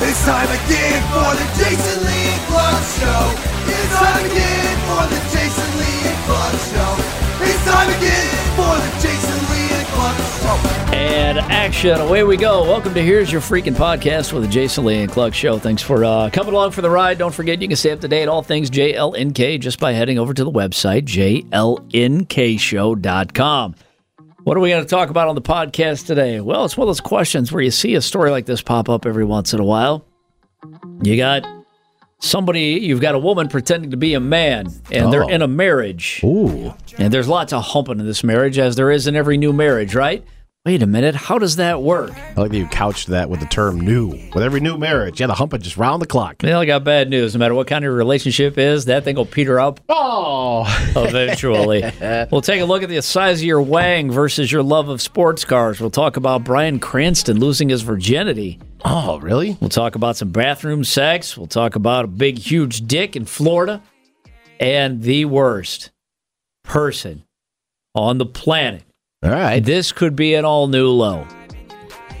[0.00, 3.34] It's time again for the Jason Lee and Clark Show.
[3.66, 6.92] It's time again for the Jason Lee and Clark Show.
[7.42, 10.54] It's time again for the Jason Lee and Clark Show.
[10.94, 12.62] And action, away we go.
[12.62, 15.58] Welcome to Here's Your Freaking Podcast with the Jason Lee and Show.
[15.58, 17.18] Thanks for uh, coming along for the ride.
[17.18, 20.32] Don't forget you can stay up to date all things JLNK just by heading over
[20.32, 23.74] to the website, jlnkshow.com.
[24.48, 26.40] What are we going to talk about on the podcast today?
[26.40, 29.04] Well, it's one of those questions where you see a story like this pop up
[29.04, 30.06] every once in a while.
[31.02, 31.46] You got
[32.20, 35.28] somebody, you've got a woman pretending to be a man, and they're Oh.
[35.28, 36.22] in a marriage.
[36.24, 36.72] Ooh.
[36.96, 39.94] And there's lots of humping in this marriage, as there is in every new marriage,
[39.94, 40.24] right?
[40.68, 42.12] Wait a minute, how does that work?
[42.36, 44.08] I like that you couched that with the term new.
[44.34, 46.36] With every new marriage, yeah, the humping just round the clock.
[46.42, 47.32] Well, I got bad news.
[47.34, 49.80] No matter what kind of relationship is, that thing will peter up.
[49.88, 51.90] Oh, eventually.
[52.30, 55.42] we'll take a look at the size of your wang versus your love of sports
[55.42, 55.80] cars.
[55.80, 58.58] We'll talk about Bryan Cranston losing his virginity.
[58.84, 59.56] oh, really?
[59.62, 61.34] We'll talk about some bathroom sex.
[61.34, 63.82] We'll talk about a big, huge dick in Florida.
[64.60, 65.92] And the worst
[66.62, 67.24] person
[67.94, 68.82] on the planet.
[69.20, 69.58] All right.
[69.64, 71.26] This could be an all new low.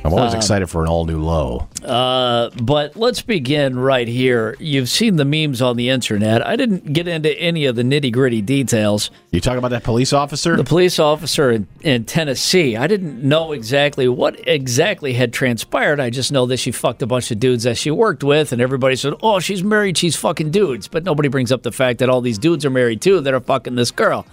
[0.04, 1.68] I'm always excited for an all new low.
[1.84, 4.56] Uh, but let's begin right here.
[4.58, 6.44] You've seen the memes on the internet.
[6.44, 9.10] I didn't get into any of the nitty gritty details.
[9.30, 10.56] You talking about that police officer?
[10.56, 16.00] The police officer in, in Tennessee, I didn't know exactly what exactly had transpired.
[16.00, 18.60] I just know that she fucked a bunch of dudes that she worked with, and
[18.62, 20.88] everybody said, oh, she's married, she's fucking dudes.
[20.88, 23.40] But nobody brings up the fact that all these dudes are married too that are
[23.40, 24.26] fucking this girl.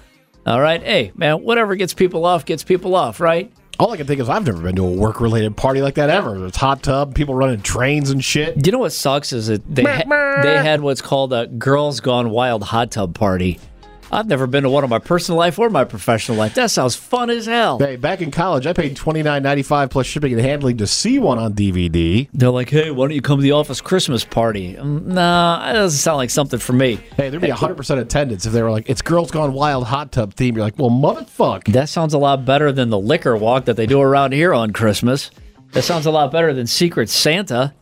[0.45, 0.81] All right?
[0.81, 3.51] Hey, man, whatever gets people off, gets people off, right?
[3.79, 5.95] All I can think of is I've never been to a work related party like
[5.95, 6.45] that ever.
[6.45, 8.57] It's hot tub, people running trains and shit.
[8.61, 11.99] Do you know what sucks is that they ha- they had what's called a girls
[11.99, 13.59] gone wild hot tub party.
[14.11, 16.53] I've never been to one in my personal life or my professional life.
[16.56, 17.80] That sounds fun as hell.
[17.80, 20.88] Hey, back in college, I paid twenty nine ninety five plus shipping and handling to
[20.88, 22.28] see one on DVD.
[22.34, 25.73] They're like, "Hey, why don't you come to the office Christmas party?" Um, nah, that
[25.73, 27.00] doesn't sound like something for me.
[27.17, 30.12] Hey, there'd be hundred percent attendance if they were like, "It's Girls Gone Wild hot
[30.12, 33.66] tub theme." You're like, "Well, motherfuck." That sounds a lot better than the liquor walk
[33.66, 35.31] that they do around here on Christmas.
[35.72, 37.74] That sounds a lot better than Secret Santa.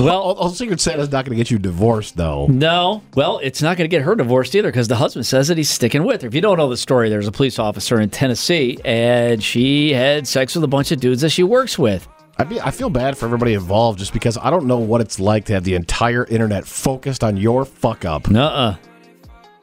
[0.00, 2.46] Well, all, Secret Santa's not going to get you divorced, though.
[2.48, 3.02] No.
[3.14, 5.70] Well, it's not going to get her divorced either because the husband says that he's
[5.70, 6.28] sticking with her.
[6.28, 10.26] If you don't know the story, there's a police officer in Tennessee and she had
[10.26, 12.06] sex with a bunch of dudes that she works with.
[12.38, 15.18] I, be, I feel bad for everybody involved just because I don't know what it's
[15.18, 18.28] like to have the entire internet focused on your fuck up.
[18.28, 18.76] Nuh-uh.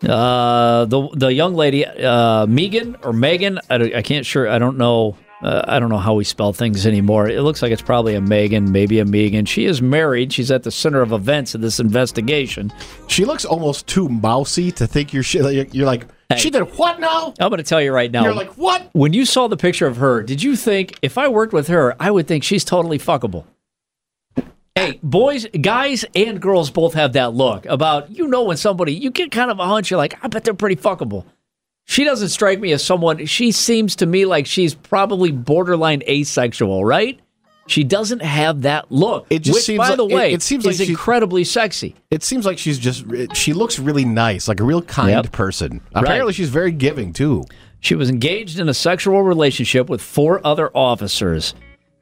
[0.07, 4.49] Uh, the the young lady, uh, Megan or Megan, I, I can't sure.
[4.49, 5.15] I don't know.
[5.43, 7.27] Uh, I don't know how we spell things anymore.
[7.27, 9.45] It looks like it's probably a Megan, maybe a Megan.
[9.45, 10.31] She is married.
[10.31, 12.71] She's at the center of events of this investigation.
[13.07, 16.05] She looks almost too mousy to think you're you're like,
[16.37, 17.33] she did what now?
[17.39, 18.23] I'm going to tell you right now.
[18.23, 18.89] You're like, what?
[18.93, 21.93] when you saw the picture of her, did you think if I worked with her,
[21.99, 23.45] I would think she's totally fuckable?
[24.75, 29.11] Hey, boys, guys, and girls both have that look about you know when somebody you
[29.11, 31.25] get kind of a hunch, you're like, I bet they're pretty fuckable.
[31.85, 33.25] She doesn't strike me as someone.
[33.25, 37.19] She seems to me like she's probably borderline asexual, right?
[37.67, 39.25] She doesn't have that look.
[39.29, 41.95] It just which, seems by like- the way, it seems is like she- incredibly sexy.
[42.11, 43.05] It seems like she's just,
[43.35, 45.31] she looks really nice, like a real kind Yep.
[45.31, 45.81] person.
[45.95, 47.43] Apparently, she's very giving, too.
[47.79, 51.53] She was engaged in a sexual relationship with four other officers.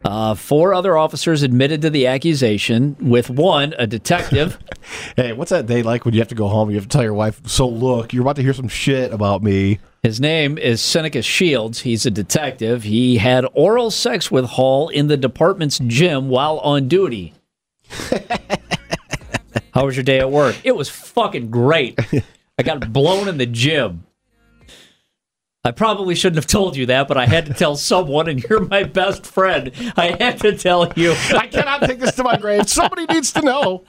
[0.04, 4.58] Uh, four other officers admitted to the accusation, with one, a detective.
[5.16, 6.70] Hey, what's that day like when you have to go home?
[6.70, 9.44] You have to tell your wife, so look, you're about to hear some shit about
[9.44, 9.80] me.
[10.04, 11.82] His name is Seneca Shields.
[11.82, 12.84] He's a detective.
[12.84, 17.34] He had oral sex with Hall in the department's gym while on duty.
[19.74, 20.56] How was your day at work?
[20.64, 22.00] It was fucking great.
[22.58, 24.06] I got blown in the gym.
[25.64, 28.62] I probably shouldn't have told you that, but I had to tell someone, and you're
[28.62, 29.72] my best friend.
[29.96, 31.12] I had to tell you.
[31.36, 32.68] I cannot take this to my grave.
[32.68, 33.84] Somebody needs to know.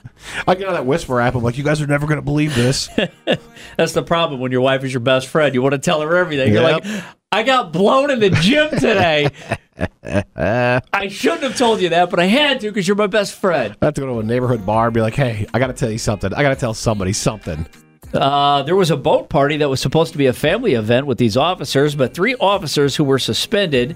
[0.47, 1.33] I get on that Whisper app.
[1.33, 2.89] I'm like, you guys are never going to believe this.
[3.77, 5.55] That's the problem when your wife is your best friend.
[5.55, 6.53] You want to tell her everything.
[6.53, 6.85] You're like,
[7.31, 9.31] I got blown in the gym today.
[10.35, 13.75] I shouldn't have told you that, but I had to because you're my best friend.
[13.81, 15.73] I have to go to a neighborhood bar and be like, hey, I got to
[15.73, 16.31] tell you something.
[16.35, 17.65] I got to tell somebody something.
[18.13, 21.17] Uh, there was a boat party that was supposed to be a family event with
[21.17, 23.95] these officers, but three officers who were suspended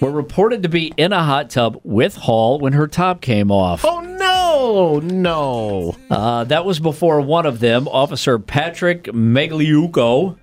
[0.00, 3.84] were reported to be in a hot tub with Hall when her top came off.
[3.84, 5.96] Oh, no, no.
[6.10, 10.38] Uh, that was before one of them, Officer Patrick Megliuco.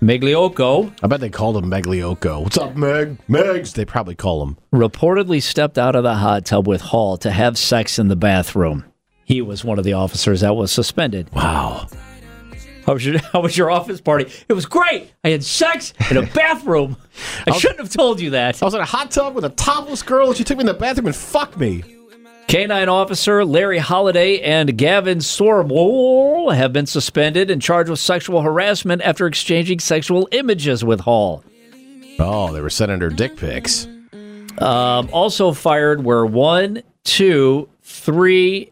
[0.00, 2.42] Meglioco I bet they called him Meglioko.
[2.42, 3.18] What's up, Meg?
[3.28, 3.74] Megs.
[3.74, 4.56] They probably call him.
[4.72, 8.84] reportedly stepped out of the hot tub with Hall to have sex in the bathroom.
[9.24, 11.32] He was one of the officers that was suspended.
[11.32, 11.86] Wow.
[12.86, 14.30] How was your How was your office party?
[14.48, 15.12] It was great.
[15.24, 16.96] I had sex in a bathroom.
[17.46, 18.62] I shouldn't have told you that.
[18.62, 20.66] I was in a hot tub with a topless girl and she took me in
[20.66, 21.84] the bathroom and fucked me.
[22.48, 29.00] K9 officer Larry Holladay and Gavin Sorbo have been suspended and charged with sexual harassment
[29.02, 31.44] after exchanging sexual images with Hall.
[32.18, 33.86] Oh, they were sending her dick pics.
[34.58, 38.70] Um, also fired were one, two, three,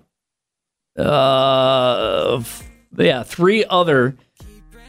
[0.98, 4.16] uh, f- yeah, three other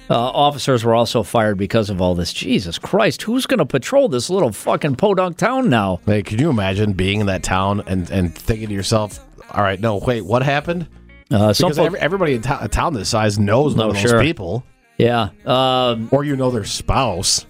[0.09, 2.33] uh, officers were also fired because of all this.
[2.33, 5.99] Jesus Christ, who's going to patrol this little fucking podunk town now?
[6.05, 9.19] Hey, can you imagine being in that town and, and thinking to yourself,
[9.51, 10.87] all right, no, wait, what happened?
[11.31, 13.95] Uh, Because folk- every, everybody in to- a town this size knows one Oh, of
[13.95, 14.21] those sure.
[14.21, 14.65] people,
[14.97, 17.45] yeah, um, or you know their spouse.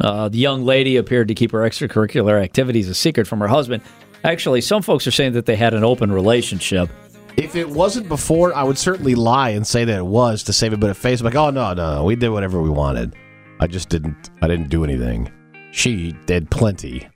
[0.00, 3.80] Uh, the young lady appeared to keep her extracurricular activities a secret from her husband.
[4.24, 6.88] Actually, some folks are saying that they had an open relationship.
[7.36, 10.72] If it wasn't before, I would certainly lie and say that it was to save
[10.72, 11.20] a bit of face.
[11.20, 13.16] Like, oh no, no, we did whatever we wanted.
[13.60, 14.30] I just didn't.
[14.40, 15.32] I didn't do anything.
[15.72, 17.08] She did plenty.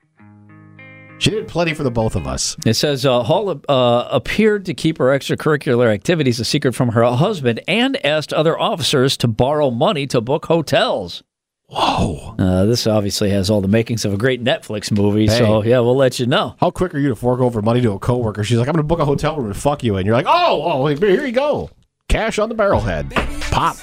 [1.18, 2.56] She did plenty for the both of us.
[2.64, 7.04] It says uh, Hall uh, appeared to keep her extracurricular activities a secret from her
[7.04, 11.22] husband and asked other officers to borrow money to book hotels.
[11.70, 12.34] Whoa!
[12.38, 15.96] Uh, this obviously has all the makings of a great Netflix movie, so yeah, we'll
[15.96, 16.56] let you know.
[16.60, 18.42] How quick are you to fork over money to a coworker?
[18.42, 20.26] She's like, I'm going to book a hotel room and fuck you, and you're like,
[20.26, 21.68] oh, oh, here you go,
[22.08, 23.12] cash on the barrelhead,
[23.50, 23.76] pop.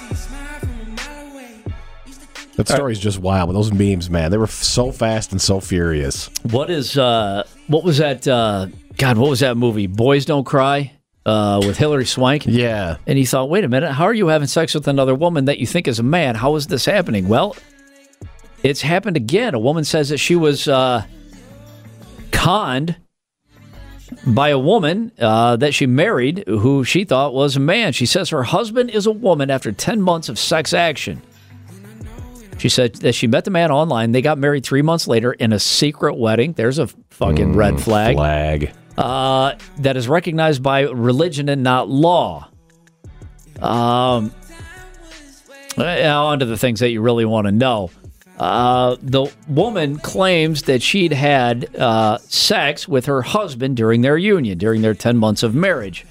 [2.56, 3.48] That story's just wild.
[3.48, 6.30] But those memes, man, they were f- so fast and so furious.
[6.50, 8.26] What is uh, what was that?
[8.26, 9.86] Uh, God, what was that movie?
[9.86, 10.92] Boys Don't Cry
[11.26, 12.46] uh, with Hilary Swank.
[12.46, 15.44] Yeah, And he thought, wait a minute, how are you having sex with another woman
[15.44, 16.34] that you think is a man?
[16.34, 17.28] How is this happening?
[17.28, 17.54] Well,
[18.62, 19.54] it's happened again.
[19.54, 21.04] A woman says that she was uh,
[22.32, 22.96] conned
[24.26, 27.92] by a woman uh, that she married who she thought was a man.
[27.92, 31.22] She says her husband is a woman after 10 months of sex action.
[32.58, 34.12] She said that she met the man online.
[34.12, 36.54] They got married three months later in a secret wedding.
[36.54, 38.72] There's a fucking red flag flag.
[38.96, 42.48] uh, that is recognized by religion and not law.
[43.60, 44.32] Um,
[45.76, 47.90] now on to the things that you really want to know.
[48.38, 54.58] Uh, the woman claims that she'd had uh, sex with her husband during their union,
[54.58, 56.04] during their 10 months of marriage.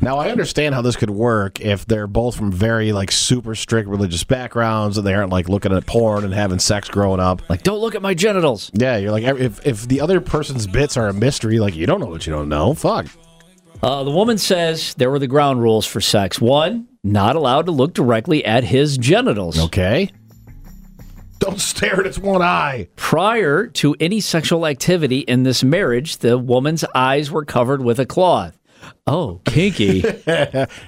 [0.00, 3.88] Now I understand how this could work if they're both from very like super strict
[3.88, 7.42] religious backgrounds and they aren't like looking at porn and having sex growing up.
[7.48, 8.70] Like, don't look at my genitals.
[8.74, 11.98] Yeah, you're like if if the other person's bits are a mystery, like you don't
[12.00, 12.74] know what you don't know.
[12.74, 13.06] Fuck.
[13.82, 16.40] Uh, the woman says there were the ground rules for sex.
[16.40, 19.58] One, not allowed to look directly at his genitals.
[19.58, 20.10] Okay.
[21.48, 22.88] Don't stare at its one eye.
[22.96, 28.04] Prior to any sexual activity in this marriage, the woman's eyes were covered with a
[28.04, 28.58] cloth.
[29.06, 30.04] Oh, kinky.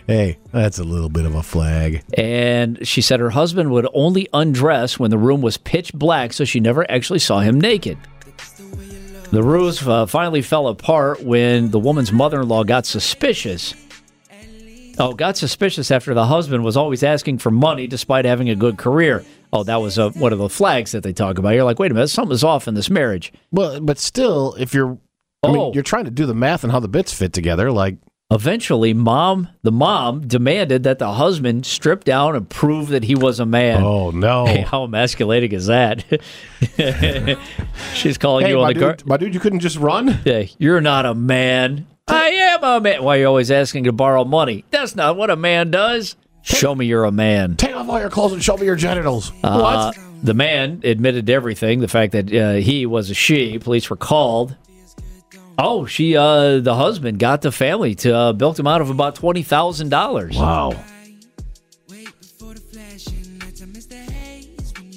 [0.07, 2.05] Hey, that's a little bit of a flag.
[2.13, 6.45] and she said her husband would only undress when the room was pitch black, so
[6.45, 7.97] she never actually saw him naked.
[9.31, 13.73] The ruse uh, finally fell apart when the woman's mother in law got suspicious.
[14.99, 18.77] Oh, got suspicious after the husband was always asking for money despite having a good
[18.77, 19.25] career.
[19.53, 21.51] Oh, that was uh, one of the flags that they talk about.
[21.51, 23.33] You're like, wait a minute, something's off in this marriage.
[23.51, 24.93] Well, but still, if you're,
[25.43, 25.53] I Oh.
[25.53, 27.71] mean, you're trying to do the math and how the bits fit together.
[27.73, 27.97] Like,
[28.33, 33.41] Eventually, mom, the mom, demanded that the husband strip down and prove that he was
[33.41, 33.83] a man.
[33.83, 36.05] oh no, Hey, how emasculating is that?
[37.95, 40.07] She's calling Hey, you on the dude, my dude, you couldn't just run.
[40.09, 41.87] Hey, you're not a man.
[42.07, 43.03] I am a man.
[43.03, 44.65] Why are you always asking to borrow money?
[44.71, 46.15] That's not what a man does.
[46.43, 47.57] Show me you're a man.
[47.57, 49.31] Take off all your clothes and show me your genitals.
[49.45, 49.59] Uh,
[49.93, 49.99] what?
[50.23, 51.81] the man admitted to everything.
[51.81, 53.59] The fact that uh, he was a she.
[53.59, 54.57] Police were called.
[55.59, 59.15] Oh, she, uh, the husband got the family to uh, bilked him out of about
[59.17, 60.37] twenty thousand dollars.
[60.37, 60.73] Wow.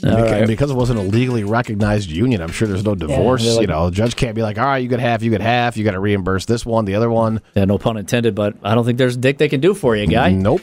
[0.06, 0.46] All right.
[0.46, 3.44] Because it wasn't a legally recognized union, I'm sure there's no divorce.
[3.44, 5.30] they're like- you know, the judge can't be like, all right, you get half, you
[5.32, 7.42] get half, you got to reimburse this one, the other one.
[7.56, 9.96] Yeah, no pun intended, but I don't think there's a dick they can do for
[9.96, 10.32] you, guy.
[10.32, 10.62] Nope.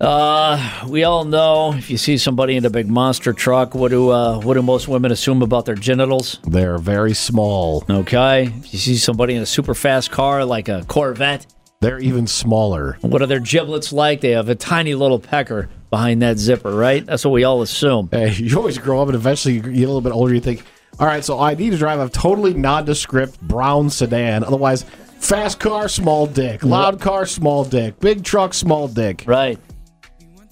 [0.00, 4.10] Uh, we all know if you see somebody in a big monster truck, what do
[4.10, 6.38] uh, what do most women assume about their genitals?
[6.44, 7.84] They're very small.
[7.90, 11.46] Okay, if you see somebody in a super fast car like a Corvette,
[11.80, 12.96] They're even smaller.
[13.00, 14.20] what are their giblets like?
[14.20, 17.04] They have a tiny little pecker behind that zipper, right?
[17.04, 18.08] That's what we all assume.
[18.12, 20.32] Hey, you always grow up and eventually you get a little bit older.
[20.32, 20.62] You think,
[21.00, 24.44] all right, so I need to drive a totally nondescript brown sedan.
[24.44, 24.84] Otherwise,
[25.18, 26.62] fast car, small dick.
[26.62, 27.98] Loud car, small dick.
[28.00, 29.24] Big truck, small dick.
[29.26, 29.58] Right,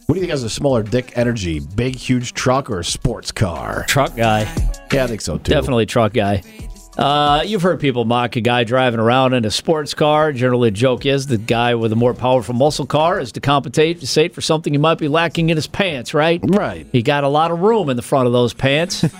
[0.07, 1.59] What do you think has a smaller dick energy?
[1.61, 3.85] Big, huge truck or a sports car?
[3.89, 4.43] truck guy,
[4.93, 5.51] Yeah, I think so too.
[5.53, 6.43] definitely truck guy.
[6.97, 10.33] Uh, you've heard people mock a guy driving around in a sports car.
[10.33, 14.01] Generally, the joke is the guy with a more powerful muscle car is to compensate
[14.07, 16.41] say, for something he might be lacking in his pants, right?
[16.43, 16.87] Right.
[16.93, 19.05] He got a lot of room in the front of those pants.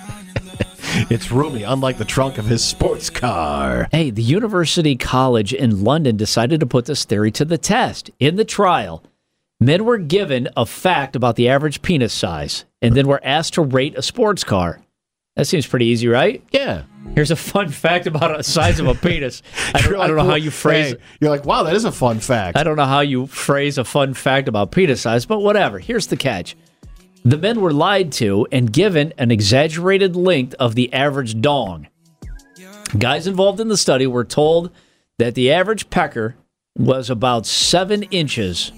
[1.11, 3.87] It's roomy, unlike the trunk of his sports car.
[3.93, 8.11] Hey, the University College in London decided to put this theory to the test.
[8.19, 9.03] In the trial,
[9.61, 13.63] men were given a fact about the average penis size and then were asked to
[13.63, 14.81] rate a sports car.
[15.37, 16.43] That seems pretty easy, right?
[16.51, 16.85] Yeah.
[17.15, 19.43] Here's a fun fact about the size of a penis.
[19.75, 21.93] I don't, I don't know how you phrase hey, You're like, wow, that is a
[21.93, 22.57] fun fact.
[22.57, 25.79] I don't know how you phrase a fun fact about penis size, but whatever.
[25.79, 26.57] Here's the catch.
[27.25, 31.89] The men were lied to and given an exaggerated length of the average dong.
[32.97, 34.71] Guys involved in the study were told
[35.19, 36.37] that the average pecker
[36.79, 38.71] was about seven inches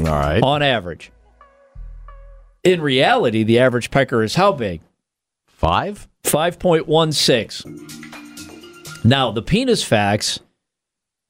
[0.00, 0.42] All right.
[0.42, 1.10] on average.
[2.64, 4.80] In reality, the average pecker is how big?
[5.46, 6.08] Five?
[6.24, 9.04] 5.16.
[9.04, 10.40] Now, the penis facts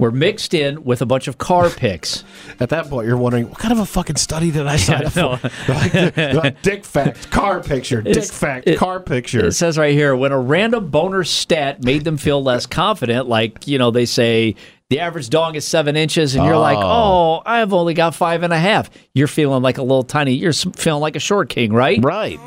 [0.01, 2.25] were mixed in with a bunch of car pics.
[2.61, 5.15] At that point, you're wondering, what kind of a fucking study did I sign up
[5.17, 5.37] know.
[5.37, 5.51] for?
[5.73, 5.95] Like,
[6.35, 9.47] like, dick fact, car picture, dick It's- fact, it- car picture.
[9.47, 13.67] It says right here when a random boner stat made them feel less confident, like,
[13.69, 14.55] you know, they say
[14.91, 16.83] the average dong is seven inches, and you're like, oh.
[16.83, 18.89] oh, I've only got five and a half.
[19.13, 22.03] You're feeling like a little tiny, you're feeling like a short king, right?
[22.03, 22.41] Right.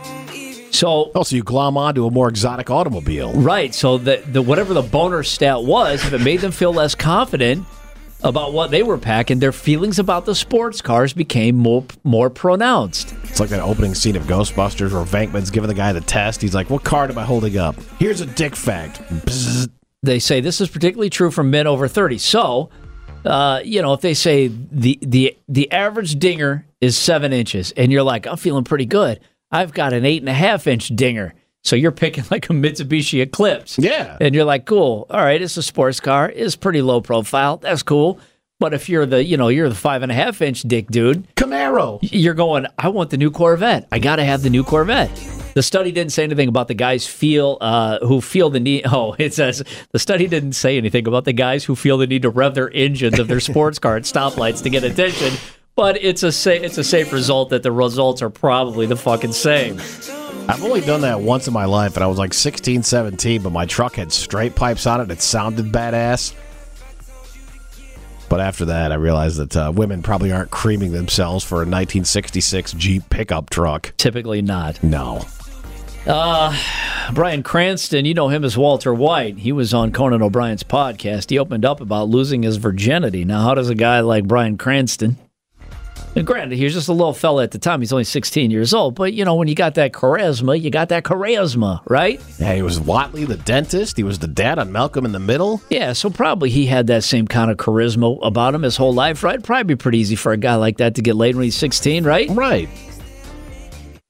[0.71, 3.31] So, Also, you glom onto a more exotic automobile.
[3.33, 3.75] right.
[3.75, 7.67] So, the, the whatever the boner stat was, if it made them feel less confident
[8.23, 13.13] about what they were packing, their feelings about the sports cars became more, more pronounced.
[13.23, 16.41] It's like that opening scene of Ghostbusters where Venkman's giving the guy the test.
[16.41, 17.75] He's like, what card am I holding up?
[17.99, 19.01] Here's a dick fact.
[19.09, 19.69] Bzzz.
[20.03, 22.17] They say this is particularly true for men over 30.
[22.17, 22.69] So,
[23.25, 27.91] uh, you know, if they say the the the average dinger is seven inches, and
[27.91, 29.19] you're like, I'm feeling pretty good.
[29.51, 31.33] I've got an eight and a half inch dinger.
[31.63, 33.77] So you're picking like a Mitsubishi Eclipse.
[33.77, 34.17] Yeah.
[34.19, 35.05] And you're like, cool.
[35.09, 36.29] All right, it's a sports car.
[36.29, 37.57] It's pretty low profile.
[37.57, 38.19] That's cool.
[38.61, 41.27] But if you're the, you know, you're the five and a half inch dick dude,
[41.35, 41.97] Camaro.
[42.03, 43.87] you're going, I want the new Corvette.
[43.91, 45.09] I got to have the new Corvette.
[45.55, 48.85] The study didn't say anything about the guys feel uh, who feel the need.
[48.91, 52.21] Oh, it says the study didn't say anything about the guys who feel the need
[52.21, 55.33] to rev their engines of their sports car at stoplights to get attention.
[55.75, 59.33] But it's a sa- it's a safe result that the results are probably the fucking
[59.33, 59.79] same.
[60.47, 63.51] I've only done that once in my life, and I was like 16, 17, but
[63.51, 65.03] my truck had straight pipes on it.
[65.03, 66.35] And it sounded badass.
[68.31, 72.71] But after that, I realized that uh, women probably aren't creaming themselves for a 1966
[72.71, 73.91] Jeep pickup truck.
[73.97, 74.81] Typically not.
[74.81, 75.25] No.
[76.05, 79.39] Bryan Cranston, you know him as Walter White.
[79.39, 81.29] He was on Conan O'Brien's podcast.
[81.29, 83.25] He opened up about losing his virginity.
[83.25, 85.17] Now, how does a guy like Bryan Cranston?
[86.13, 87.79] And granted, he was just a little fella at the time.
[87.79, 88.95] He's only 16 years old.
[88.95, 92.21] But, you know, when you got that charisma, you got that charisma, right?
[92.37, 93.95] Yeah, he was Whatley the dentist.
[93.95, 95.61] He was the dad on Malcolm in the Middle.
[95.69, 99.23] Yeah, so probably he had that same kind of charisma about him his whole life,
[99.23, 99.41] right?
[99.41, 102.03] Probably be pretty easy for a guy like that to get laid when he's 16,
[102.03, 102.29] right?
[102.29, 102.67] Right.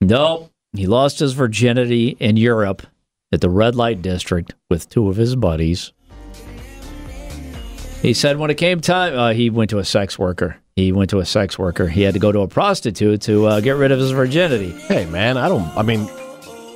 [0.02, 0.52] Nope.
[0.74, 2.82] He lost his virginity in Europe
[3.32, 5.92] at the red light district with two of his buddies.
[8.02, 10.58] He said when it came time, uh, he went to a sex worker.
[10.82, 11.88] He went to a sex worker.
[11.88, 14.72] He had to go to a prostitute to uh, get rid of his virginity.
[14.72, 15.68] Hey, man, I don't.
[15.78, 16.08] I mean,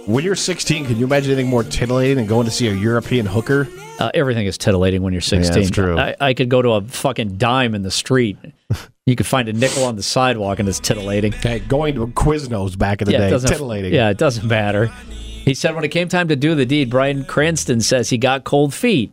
[0.06, 3.26] when you're 16, can you imagine anything more titillating than going to see a European
[3.26, 3.68] hooker?
[4.00, 5.54] Uh, everything is titillating when you're 16.
[5.54, 5.98] that's true.
[5.98, 8.38] I, I could go to a fucking dime in the street.
[9.08, 11.32] You could find a nickel on the sidewalk and it's titillating.
[11.32, 13.94] Hey, going to a Quiznos back in the it day, titillating.
[13.94, 14.88] Yeah, it doesn't matter.
[14.88, 18.46] He said when it came time to do the deed, Bryan Cranston says he got
[18.46, 19.12] cold feet.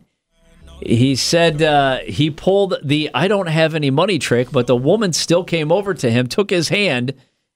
[0.85, 5.13] He said uh, he pulled the I don't have any money trick, but the woman
[5.13, 7.13] still came over to him, took his hand,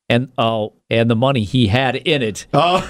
[0.09, 2.47] and oh, and the money he had in it.
[2.53, 2.75] Oh,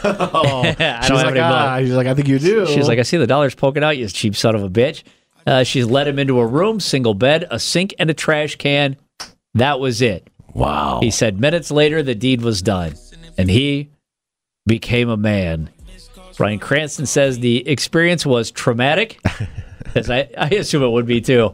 [0.63, 1.85] I she's don't have like, any ah, money.
[1.85, 2.65] she's like, I think you do.
[2.67, 5.03] She's like, I see the dollars poking out, you cheap son of a bitch.
[5.45, 8.97] Uh, she's led him into a room, single bed, a sink, and a trash can.
[9.53, 10.29] That was it.
[10.53, 10.99] wow.
[11.01, 12.95] He said minutes later the deed was done,
[13.37, 13.89] and he
[14.65, 15.69] became a man.
[16.37, 19.19] Bryan Cranston says the experience was traumatic,
[19.95, 21.51] as I, I assume it would be too.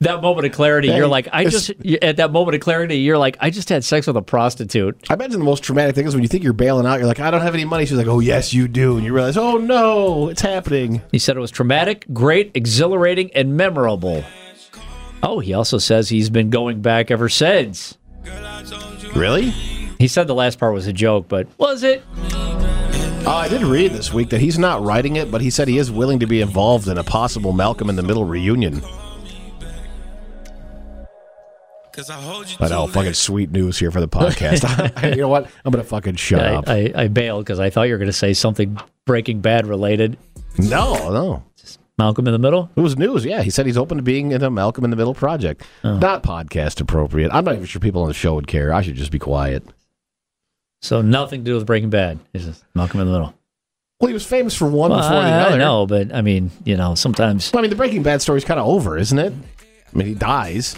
[0.00, 1.70] That moment of clarity, Hey, you're like, I just
[2.02, 4.96] at that moment of clarity, you're like, I just had sex with a prostitute.
[5.08, 7.20] I imagine the most traumatic thing is when you think you're bailing out, you're like,
[7.20, 7.86] I don't have any money.
[7.86, 8.96] She's like, Oh, yes, you do.
[8.96, 11.02] And you realize, Oh, no, it's happening.
[11.12, 14.24] He said it was traumatic, great, exhilarating, and memorable.
[15.22, 17.96] Oh, he also says he's been going back ever since.
[19.14, 19.50] Really?
[19.98, 22.02] He said the last part was a joke, but was it?
[23.26, 25.78] Uh, I did read this week that he's not writing it, but he said he
[25.78, 28.82] is willing to be involved in a possible Malcolm in the Middle reunion.
[31.96, 35.02] I know, fucking sweet news here for the podcast.
[35.16, 35.48] you know what?
[35.64, 36.68] I'm going to fucking shut I, up.
[36.68, 40.18] I, I bailed because I thought you were going to say something Breaking Bad related.
[40.58, 41.44] no, no.
[41.96, 42.70] Malcolm in the Middle.
[42.74, 43.24] It was news.
[43.24, 45.62] Yeah, he said he's open to being in a Malcolm in the Middle project.
[45.84, 45.96] Oh.
[45.98, 47.30] Not podcast appropriate.
[47.32, 48.74] I'm not even sure people on the show would care.
[48.74, 49.64] I should just be quiet.
[50.84, 52.18] So nothing to do with Breaking Bad.
[52.34, 53.34] It's just Malcolm in the Middle.
[54.00, 55.54] Well, he was famous for one before the other.
[55.54, 58.44] I know, but I mean, you know, sometimes Well, I mean, the Breaking Bad story's
[58.44, 59.32] kind of over, isn't it?
[59.32, 60.76] I mean, he dies.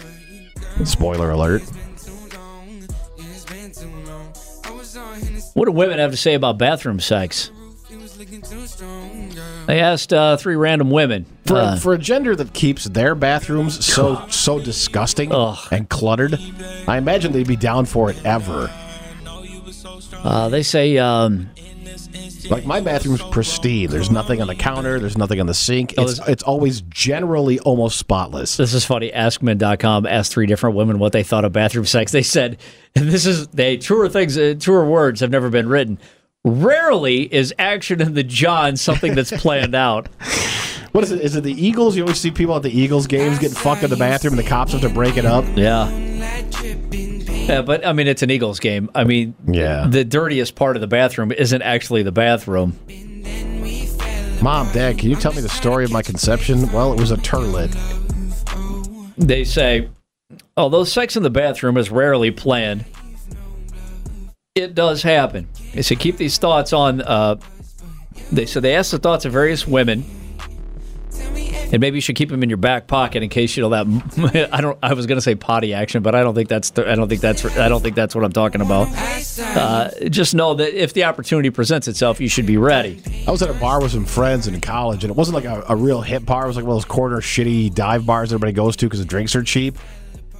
[0.85, 1.61] Spoiler alert.
[5.55, 7.51] What do women have to say about bathroom sex?
[9.65, 11.25] They asked uh, three random women.
[11.45, 15.57] For, Uh, for a gender that keeps their bathrooms so so disgusting Ugh.
[15.69, 16.39] and cluttered,
[16.87, 18.71] I imagine they'd be down for it ever.
[20.23, 21.49] Uh, they say, um,
[22.49, 23.89] Like my bathroom's pristine.
[23.89, 24.99] There's nothing on the counter.
[24.99, 25.93] There's nothing on the sink.
[25.97, 28.57] Oh, It's it's always generally almost spotless.
[28.57, 29.11] this is funny.
[29.11, 32.11] Askmen.com asked three different women what they thought of bathroom sex.
[32.11, 32.57] They said,
[32.95, 35.99] and this is, they truer things, uh, truer words have never been written.
[36.45, 40.07] Rarely is action in the John something that's planned out.
[40.93, 41.21] What is it?
[41.21, 41.95] Is it the Eagles?
[41.95, 44.49] You always see people at the Eagles games getting fucked in the bathroom, and the
[44.49, 45.45] cops have to break it up.
[45.55, 45.85] Yeah.
[47.47, 48.89] Yeah, but I mean, it's an Eagles game.
[48.93, 49.87] I mean, Yeah.
[49.89, 52.77] the dirtiest part of the bathroom isn't actually the bathroom.
[54.41, 56.71] Mom, Dad, can you tell me the story of my conception?
[56.71, 57.75] Well, it was a turlet.
[59.17, 59.89] They say,
[60.55, 62.85] although sex in the bathroom is rarely planned,
[64.53, 65.47] it does happen.
[65.73, 67.01] They say, keep these thoughts on.
[67.01, 67.37] Uh,
[68.31, 70.03] they said they asked the thoughts of various women,
[71.71, 74.49] and maybe you should keep them in your back pocket in case you know that.
[74.53, 74.77] I don't.
[74.81, 76.71] I was going to say potty action, but I don't think that's.
[76.77, 77.45] I don't think that's.
[77.57, 78.87] I don't think that's what I'm talking about.
[79.39, 83.01] Uh, just know that if the opportunity presents itself, you should be ready.
[83.27, 85.63] I was at a bar with some friends in college, and it wasn't like a,
[85.69, 86.45] a real hip bar.
[86.45, 89.05] It was like one of those corner shitty dive bars everybody goes to because the
[89.05, 89.77] drinks are cheap.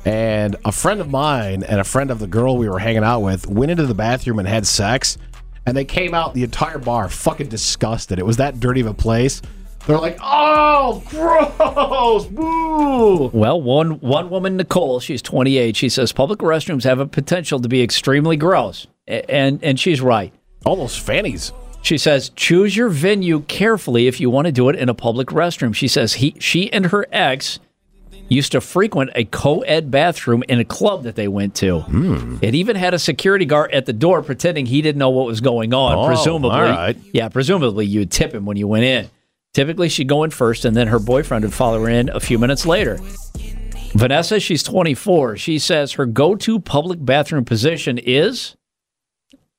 [0.06, 3.20] And a friend of mine and a friend of the girl we were hanging out
[3.20, 5.18] with went into the bathroom and had sex,
[5.66, 8.18] and they came out the entire bar fucking disgusted.
[8.18, 9.42] It was that dirty of a place.
[9.88, 12.26] They're like, "Oh, gross!
[12.26, 15.76] Boo!" Well, one one woman, Nicole, she's 28.
[15.76, 20.02] She says public restrooms have a potential to be extremely gross, A- and and she's
[20.02, 20.34] right.
[20.66, 21.54] Almost fannies.
[21.84, 25.28] She says choose your venue carefully if you want to do it in a public
[25.30, 25.74] restroom.
[25.74, 27.60] She says he she and her ex
[28.30, 31.80] used to frequent a co-ed bathroom in a club that they went to.
[31.80, 32.38] Hmm.
[32.42, 35.40] It even had a security guard at the door pretending he didn't know what was
[35.40, 35.96] going on.
[35.98, 36.98] Oh, presumably, right.
[37.14, 39.10] yeah, presumably you'd tip him when you went in.
[39.54, 42.38] Typically, she'd go in first, and then her boyfriend would follow her in a few
[42.38, 43.00] minutes later.
[43.94, 45.38] Vanessa, she's 24.
[45.38, 48.56] She says her go-to public bathroom position is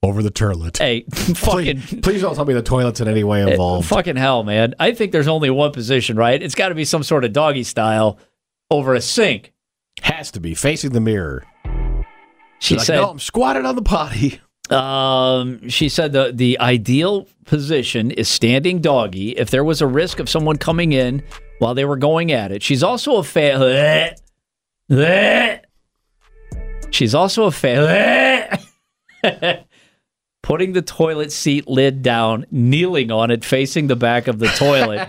[0.02, 0.78] Over the toilet.
[0.78, 3.88] Hey, fucking Please, please don't tell me the toilet's in any way eh, involved.
[3.88, 4.74] Fucking hell, man.
[4.78, 6.40] I think there's only one position, right?
[6.40, 8.18] It's got to be some sort of doggy style
[8.70, 9.52] over a sink.
[10.02, 11.44] Has to be facing the mirror.
[12.60, 14.40] She said no, I'm squatted on the potty.
[14.70, 20.20] Um, she said the the ideal position is standing doggy if there was a risk
[20.20, 21.22] of someone coming in
[21.58, 22.62] while they were going at it.
[22.62, 24.14] She's also a fan
[26.90, 28.58] She's also a fan
[30.42, 35.06] putting the toilet seat lid down, kneeling on it facing the back of the toilet.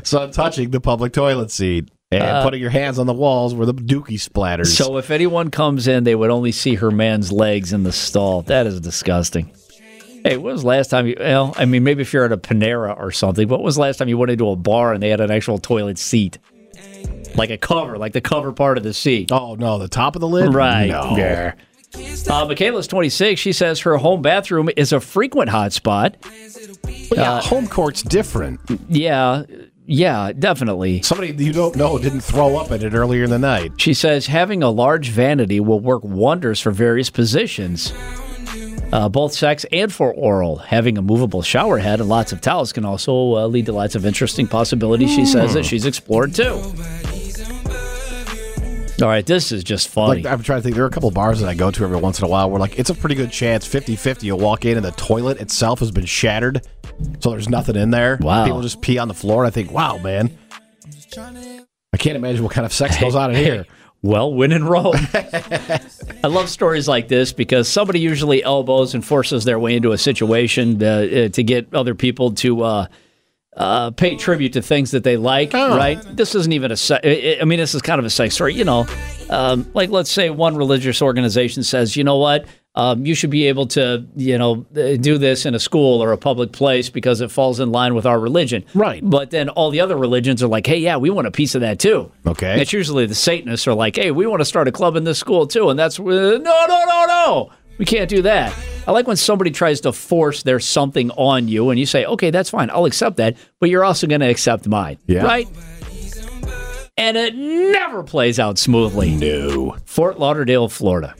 [0.06, 3.66] so I'm touching the public toilet seat and putting your hands on the walls where
[3.66, 4.66] the dookie splatters.
[4.68, 8.42] So if anyone comes in, they would only see her man's legs in the stall.
[8.42, 9.50] That is disgusting.
[10.24, 11.16] Hey, when was the last time you?
[11.18, 13.46] Well, I mean, maybe if you're at a Panera or something.
[13.46, 15.30] But when was the last time you went into a bar and they had an
[15.30, 16.38] actual toilet seat,
[17.36, 19.30] like a cover, like the cover part of the seat?
[19.30, 20.88] oh no, the top of the lid, Right.
[20.88, 21.16] No.
[21.16, 21.54] Yeah.
[22.28, 23.40] Uh, Michaela's 26.
[23.40, 26.14] She says her home bathroom is a frequent hotspot.
[27.08, 28.60] But yeah, home court's different.
[28.88, 29.44] Yeah,
[29.86, 31.02] yeah, definitely.
[31.02, 33.72] Somebody you don't know didn't throw up at it earlier in the night.
[33.78, 37.92] She says having a large vanity will work wonders for various positions,
[38.92, 40.56] uh, both sex and for oral.
[40.56, 43.94] Having a movable shower head and lots of towels can also uh, lead to lots
[43.94, 45.14] of interesting possibilities.
[45.14, 46.62] She says that she's explored too.
[49.02, 50.22] All right, this is just funny.
[50.22, 50.74] Like I'm trying to think.
[50.74, 52.58] There are a couple bars that I go to every once in a while where
[52.58, 55.90] like it's a pretty good chance 50-50 you'll walk in and the toilet itself has
[55.90, 56.66] been shattered,
[57.20, 58.18] so there's nothing in there.
[58.20, 58.44] Wow.
[58.44, 59.44] People just pee on the floor.
[59.44, 60.36] And I think, wow, man.
[61.92, 63.66] I can't imagine what kind of sex goes on in here.
[64.02, 64.94] Well, win in Rome.
[65.14, 69.98] I love stories like this because somebody usually elbows and forces their way into a
[69.98, 72.86] situation to, uh, to get other people to uh,
[73.56, 75.76] uh, pay tribute to things that they like, Oh.
[75.76, 75.98] right?
[76.14, 78.54] This isn't even a se- I I mean, this is kind of a sex story.
[78.54, 78.86] You know,
[79.30, 82.44] um, like let's say one religious organization says, you know what?
[82.76, 86.18] Um, you should be able to, you know, do this in a school or a
[86.18, 88.66] public place because it falls in line with our religion.
[88.74, 89.00] Right.
[89.02, 91.62] But then all the other religions are like, hey, yeah, we want a piece of
[91.62, 92.12] that too.
[92.26, 92.52] Okay.
[92.52, 95.04] And it's usually the Satanists are like, hey, we want to start a club in
[95.04, 95.70] this school too.
[95.70, 96.38] And that's, uh, no, no,
[96.86, 97.50] no, no.
[97.78, 98.54] We can't do that.
[98.86, 102.30] I like when somebody tries to force their something on you and you say, okay,
[102.30, 102.68] that's fine.
[102.68, 103.38] I'll accept that.
[103.58, 104.98] But you're also going to accept mine.
[105.06, 105.24] Yeah.
[105.24, 105.48] Right?
[106.98, 109.14] And it never plays out smoothly.
[109.14, 109.76] No.
[109.84, 111.14] Fort Lauderdale, Florida.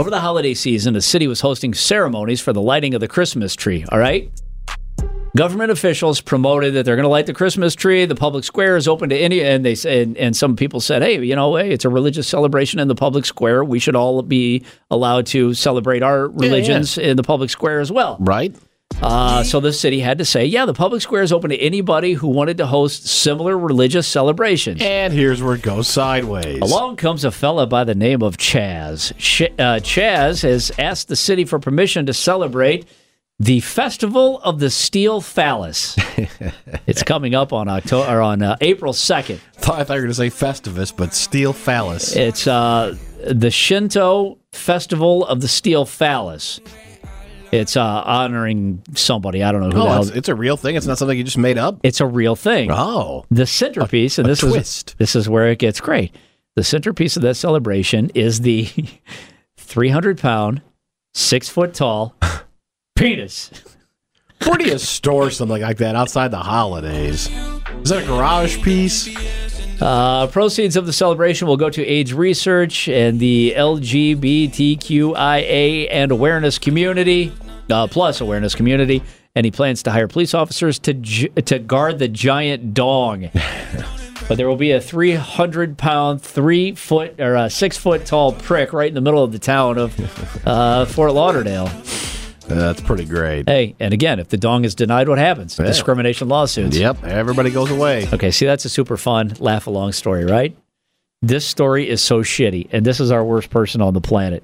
[0.00, 3.54] Over the holiday season, the city was hosting ceremonies for the lighting of the Christmas
[3.54, 3.84] tree.
[3.92, 4.30] All right.
[5.36, 8.06] Government officials promoted that they're going to light the Christmas tree.
[8.06, 11.22] The public square is open to any, and they and, and some people said, "Hey,
[11.22, 13.62] you know, hey, it's a religious celebration in the public square.
[13.62, 18.16] We should all be allowed to celebrate our religions in the public square as well."
[18.20, 18.56] Right?
[19.02, 22.12] Uh, so the city had to say, "Yeah, the public square is open to anybody
[22.12, 26.60] who wanted to host similar religious celebrations." And here's where it goes sideways.
[26.60, 29.16] Along comes a fella by the name of Chaz.
[29.16, 32.86] Ch- uh, Chaz has asked the city for permission to celebrate
[33.38, 35.96] the Festival of the Steel Phallus.
[36.86, 39.40] it's coming up on October or on uh, April second.
[39.56, 42.14] I thought you were going to say Festivus, but steel phallus.
[42.14, 46.60] It's uh, the Shinto Festival of the Steel Phallus.
[47.52, 49.42] It's uh, honoring somebody.
[49.42, 50.76] I don't know who oh, it's, it's a real thing.
[50.76, 51.78] It's not something you just made up.
[51.82, 52.70] It's a real thing.
[52.70, 54.90] Oh, The centerpiece, and a this twist.
[54.90, 56.14] is this is where it gets great.
[56.56, 58.68] The centerpiece of that celebration is the
[59.56, 60.62] 300 pound,
[61.14, 62.14] six foot tall
[62.96, 63.50] penis.
[64.44, 67.28] where do you store something like that outside the holidays?
[67.82, 69.08] Is that a garage piece?
[69.80, 74.68] Uh, proceeds of the celebration will go to AIDS research and the LGBTQIA
[75.90, 77.32] and awareness community,
[77.70, 79.02] uh, plus awareness community.
[79.34, 83.30] And he plans to hire police officers to gi- to guard the giant dong.
[84.28, 88.72] but there will be a 300 pound, three foot or a six foot tall prick
[88.72, 91.70] right in the middle of the town of uh, Fort Lauderdale.
[92.58, 93.48] That's pretty great.
[93.48, 95.56] Hey, and again, if the dong is denied, what happens?
[95.56, 96.76] Discrimination lawsuits.
[96.76, 98.08] Yep, everybody goes away.
[98.12, 100.56] Okay, see, that's a super fun laugh along story, right?
[101.22, 104.42] This story is so shitty, and this is our worst person on the planet.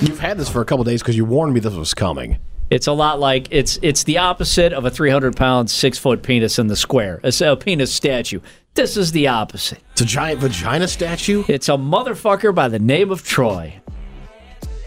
[0.00, 2.38] You've had this for a couple days because you warned me this was coming.
[2.70, 6.58] It's a lot like it's it's the opposite of a 300 pound, six foot penis
[6.58, 7.20] in the square.
[7.22, 8.40] It's a penis statue.
[8.74, 9.78] This is the opposite.
[9.92, 11.44] It's a giant vagina statue.
[11.48, 13.74] It's a motherfucker by the name of Troy,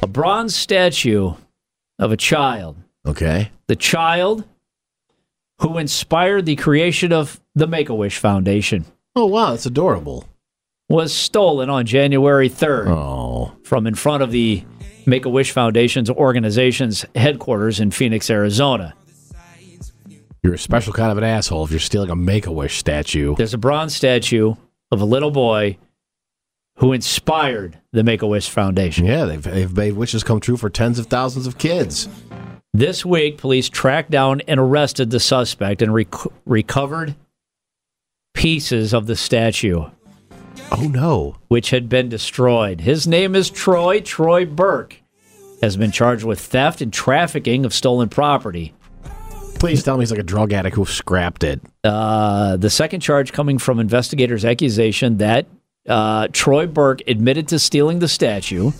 [0.04, 1.34] a bronze statue
[2.00, 2.78] of a child.
[3.06, 3.52] Okay.
[3.68, 4.44] The child
[5.62, 10.26] who inspired the creation of the Make a Wish Foundation Oh wow, that's adorable.
[10.90, 12.88] was stolen on January 3rd.
[12.90, 14.64] Oh, from in front of the
[15.08, 18.94] Make a Wish Foundation's organization's headquarters in Phoenix, Arizona.
[20.44, 23.36] you're a special kind of an asshole if you're stealing a Make a Wish statue.
[23.36, 24.54] There's a bronze statue
[24.92, 25.78] of a little boy
[26.78, 29.06] who inspired the Make a Wish Foundation.
[29.06, 32.08] Yeah, they've they've made wishes come true for tens of thousands of kids.
[32.74, 36.14] This week, police tracked down and arrested the suspect and rec-
[36.46, 37.16] recovered
[38.34, 39.86] pieces of the statue,
[40.72, 41.38] Oh no.
[41.48, 42.82] which had been destroyed.
[42.82, 44.02] His name is Troy.
[44.02, 44.98] Troy Burke
[45.62, 48.74] has been charged with theft and trafficking of stolen property.
[49.60, 51.60] Please tell me he's like a drug addict who scrapped it.
[51.84, 55.48] Uh, the second charge coming from investigators' accusation that
[55.88, 58.72] uh, Troy Burke admitted to stealing the statue,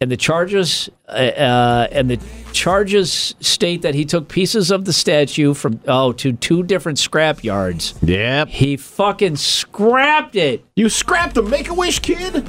[0.00, 2.18] and the charges uh, uh, and the
[2.52, 7.44] charges state that he took pieces of the statue from oh to two different scrap
[7.44, 7.94] yards.
[8.02, 8.48] Yep.
[8.48, 10.64] He fucking scrapped it.
[10.76, 12.46] You scrapped a Make a Wish kid?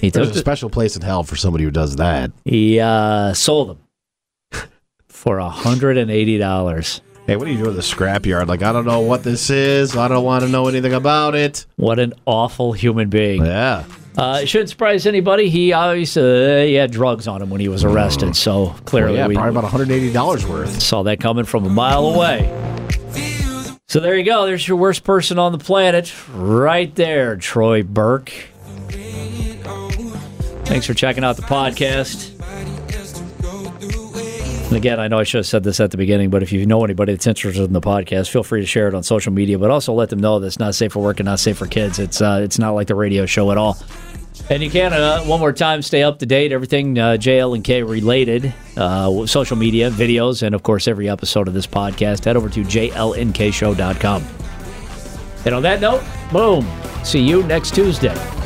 [0.00, 2.30] He took There's a special place in hell for somebody who does that.
[2.44, 3.78] he uh, sold
[4.52, 4.68] them
[5.08, 7.00] for hundred and eighty dollars.
[7.26, 8.46] Hey, what do you do with the scrapyard?
[8.46, 9.96] Like, I don't know what this is.
[9.96, 11.66] I don't want to know anything about it.
[11.74, 13.44] What an awful human being.
[13.44, 13.84] Yeah.
[14.16, 15.50] Uh, it shouldn't surprise anybody.
[15.50, 19.16] He always uh, he had drugs on him when he was arrested, so Well, clearly
[19.16, 20.80] yeah, we probably about $180 worth.
[20.80, 22.48] saw that coming from a mile away.
[23.88, 24.46] So there you go.
[24.46, 28.30] There's your worst person on the planet, right there, Troy Burke.
[30.64, 32.35] Thanks for checking out the podcast.
[34.76, 36.66] And again, I know I should have said this at the beginning, but if you
[36.66, 39.58] know anybody that's interested in the podcast, feel free to share it on social media.
[39.58, 41.66] But also let them know that it's not safe for work and not safe for
[41.66, 41.98] kids.
[41.98, 43.78] It's uh, it's not like the radio show at all.
[44.50, 48.52] And you can, uh, one more time, stay up to date, everything uh, K related,
[48.76, 52.26] uh, social media, videos, and of course, every episode of this podcast.
[52.26, 54.24] Head over to jlnkshow.com.
[55.46, 56.70] And on that note, boom.
[57.02, 58.45] See you next Tuesday.